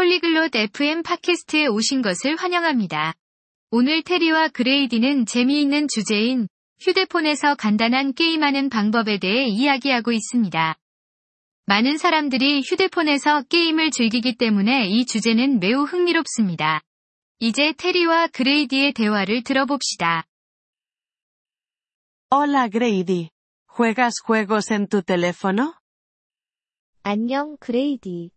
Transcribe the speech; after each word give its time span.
폴리글롯 0.00 0.56
FM 0.56 1.02
팟캐스트에 1.02 1.66
오신 1.66 2.00
것을 2.00 2.34
환영합니다. 2.36 3.12
오늘 3.70 4.02
테리와 4.02 4.48
그레이디는 4.48 5.26
재미있는 5.26 5.88
주제인 5.88 6.48
휴대폰에서 6.80 7.54
간단한 7.56 8.14
게임하는 8.14 8.70
방법에 8.70 9.18
대해 9.18 9.44
이야기하고 9.44 10.12
있습니다. 10.12 10.74
많은 11.66 11.98
사람들이 11.98 12.62
휴대폰에서 12.62 13.42
게임을 13.50 13.90
즐기기 13.90 14.36
때문에 14.38 14.88
이 14.88 15.04
주제는 15.04 15.60
매우 15.60 15.82
흥미롭습니다. 15.82 16.80
이제 17.38 17.74
테리와 17.76 18.28
그레이디의 18.28 18.94
대화를 18.94 19.42
들어봅시다. 19.42 20.24
Hola 22.32 22.70
Grady. 22.70 23.28
¿Juegas 23.68 24.14
juegos 24.26 24.72
en 24.72 24.86
tu 24.88 25.02
teléfono? 25.02 25.74
안녕, 27.02 27.58
그레이디. 27.60 28.30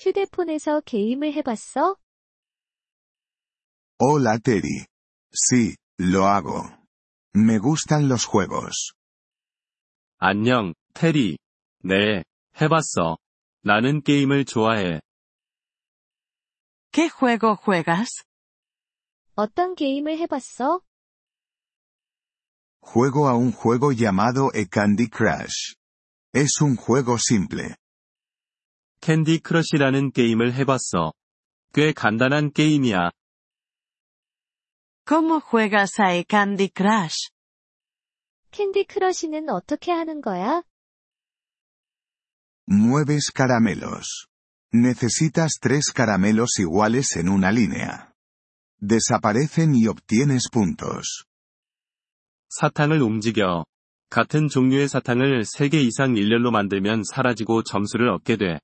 휴대폰에서 0.00 0.80
게임을 0.80 1.32
해봤어? 1.34 1.96
Hola 3.98 4.38
Terry. 4.38 4.86
Sí, 5.32 5.76
lo 5.98 6.26
hago. 6.26 6.62
Me 7.34 7.58
gustan 7.58 8.08
los 8.08 8.26
juegos. 8.26 8.92
안녕, 10.18 10.74
테리. 10.94 11.38
네, 11.84 12.24
해봤어. 12.60 13.18
나는 13.62 14.02
게임을 14.02 14.44
좋아해. 14.44 15.00
¿Qué 16.92 17.08
juego 17.10 17.56
juegas? 17.56 18.22
어떤 19.34 19.74
게임을 19.74 20.18
해봤어? 20.18 20.80
Juego 22.80 23.28
a 23.28 23.34
un 23.36 23.52
juego 23.52 23.92
llamado 23.92 24.50
e 24.54 24.66
Candy 24.66 25.08
Crush. 25.10 25.74
Es 26.32 26.60
un 26.62 26.76
juego 26.76 27.18
simple. 27.18 27.74
캔디 29.01 29.39
크러쉬라는 29.39 30.11
게임을 30.11 30.53
해봤어. 30.53 31.13
꽤 31.73 31.91
간단한 31.91 32.51
게임이야. 32.53 33.09
¿Cómo 35.05 35.41
juegas 35.41 35.99
a 35.99 36.19
e 36.19 36.25
Candy 36.29 36.69
Crush? 36.69 37.31
캔디 38.51 38.85
크러쉬는 38.85 39.49
어떻게 39.49 39.91
하는 39.91 40.21
거야? 40.21 40.61
Mueves 42.69 43.31
caramelos. 43.35 44.27
Necesitas 44.71 45.57
tres 45.59 45.91
caramelos 45.91 46.59
iguales 46.59 47.17
en 47.17 47.29
una 47.29 47.51
línea. 47.51 48.13
Desaparecen 48.79 49.73
y 49.73 49.87
obtienes 49.87 50.47
puntos. 50.51 51.25
사탕을 52.49 53.01
움직여. 53.01 53.65
같은 54.11 54.47
종류의 54.47 54.87
사탕을 54.87 55.41
3개 55.41 55.73
이상 55.75 56.15
일렬로 56.15 56.51
만들면 56.51 57.03
사라지고 57.03 57.63
점수를 57.63 58.09
얻게 58.09 58.37
돼. 58.37 58.59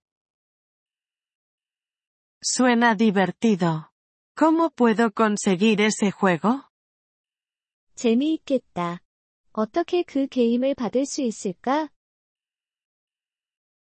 Suena 2.42 2.94
divertido. 2.94 3.92
¿Cómo 4.36 4.70
puedo 4.70 5.12
conseguir 5.12 5.80
ese 5.80 6.10
juego? 6.10 6.68
재미있겠다. 7.94 9.00
어떻게 9.52 10.02
그 10.02 10.26
게임을 10.26 10.74
받을 10.74 11.04
수 11.06 11.22
있을까? 11.22 11.88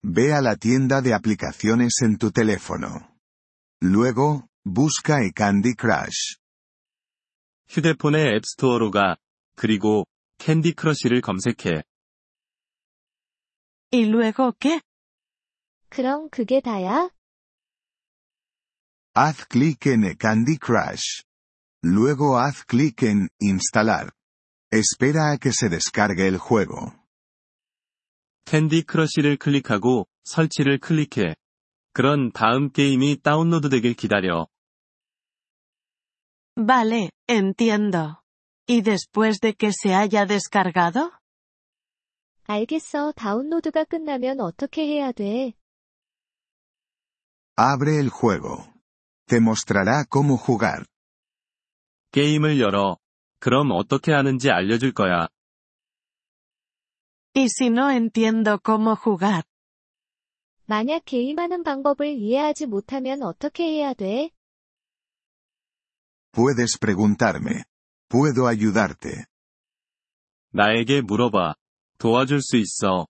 Ve 0.04 0.32
a 0.32 0.40
la 0.42 0.56
tienda 0.56 1.00
de 1.00 1.14
aplicaciones 1.14 2.02
en 2.02 2.18
tu 2.18 2.32
teléfono. 2.32 3.16
Luego, 3.80 4.48
busca 4.64 5.22
e 5.24 5.32
Candy 5.34 5.74
Crush. 5.78 6.36
휴대폰의 7.68 8.34
앱스토어로 8.36 8.90
가. 8.90 9.16
그리고 9.54 10.04
캔디 10.38 10.72
크러쉬를 10.72 11.20
검색해. 11.20 11.84
¿Y 13.92 14.06
luego 14.06 14.52
qué? 14.58 14.80
그럼 15.88 16.28
그게 16.30 16.60
다야? 16.60 17.10
Haz 19.16 19.46
clic 19.46 19.86
en 19.86 20.04
e 20.04 20.16
Candy 20.16 20.56
Crush. 20.56 21.22
Luego 21.82 22.38
haz 22.38 22.64
clic 22.64 23.02
en 23.02 23.28
Instalar. 23.40 24.12
Espera 24.70 25.32
a 25.32 25.38
que 25.38 25.52
se 25.52 25.68
descargue 25.68 26.26
el 26.26 26.38
juego. 26.38 26.92
캔디 28.46 28.82
크러쉬를 28.82 29.36
클릭하고 29.36 30.06
설치를 30.24 30.78
클릭해. 30.78 31.36
그런 31.92 32.32
다음 32.32 32.70
게임이 32.70 33.20
다운로드되길 33.22 33.94
기다려. 33.94 34.46
Vale, 36.56 37.10
entiendo. 37.28 38.22
¿Y 38.66 38.82
después 38.82 39.40
de 39.40 39.54
que 39.54 39.72
se 39.72 39.94
haya 39.94 40.26
descargado? 40.26 41.12
알겠어. 42.44 43.12
다운로드가 43.12 43.84
끝나면 43.84 44.40
어떻게 44.40 44.86
해야 44.86 45.12
돼? 45.12 45.54
Abre 47.56 47.98
el 47.98 48.08
juego. 48.08 48.72
Te 49.26 49.40
mostrará 49.40 50.04
cómo 50.04 50.36
jugar. 50.36 50.84
게임을 52.12 52.60
열어. 52.60 52.98
그럼 53.40 53.70
어떻게 53.72 54.12
하는지 54.12 54.50
알려줄 54.50 54.92
거야. 54.92 55.28
¿Y 57.34 57.46
si 57.46 57.68
no 57.68 57.90
entiendo 57.90 58.58
cómo 58.58 58.94
jugar? 58.94 59.44
만약 60.66 61.04
게임하는 61.04 61.64
방법을 61.64 62.14
이해하지 62.14 62.66
못하면 62.66 63.22
어떻게 63.22 63.64
해야 63.64 63.94
돼? 63.94 64.30
Puedes 66.32 66.78
preguntarme. 66.78 67.64
Puedo 68.08 68.46
ayudarte. 68.46 69.24
나에게 70.50 71.00
물어봐. 71.00 71.54
도와줄 71.98 72.40
수 72.42 72.56
있어. 72.56 73.06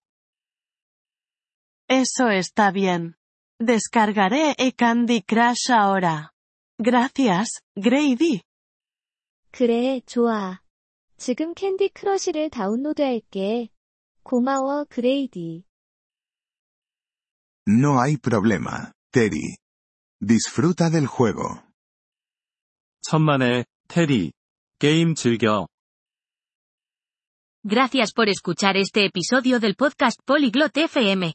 Eso 1.89 2.31
está 2.31 2.73
bien. 2.73 3.15
Descargaré 3.61 4.55
e 4.59 4.73
Candy 4.73 5.23
Crush 5.23 5.71
ahora. 5.71 6.31
Gracias, 6.79 7.61
Grady. 7.77 8.41
그래, 9.51 10.01
좋아. 10.07 10.61
지금 11.17 11.55
캔디 11.55 11.91
크러쉬를 11.91 12.51
다운로드할게. 12.51 13.69
고마워, 14.25 14.85
그레이디. 14.89 15.65
No 17.69 18.01
hay 18.01 18.17
problema, 18.17 18.93
Terry. 19.13 19.57
Disfruta 20.21 20.91
del 20.91 21.07
juego. 21.07 21.61
천만에, 23.03 23.65
테리. 23.89 24.33
게임 24.79 25.15
즐겨. 25.15 25.69
Gracias 27.65 28.13
por 28.13 28.29
escuchar 28.29 28.77
este 28.77 29.05
episodio 29.05 29.61
del 29.61 29.77
podcast 29.77 30.19
Polyglot 30.25 30.77
FM. 30.77 31.35